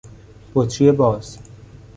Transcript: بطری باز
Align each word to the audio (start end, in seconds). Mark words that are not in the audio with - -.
بطری 0.55 0.91
باز 0.91 1.39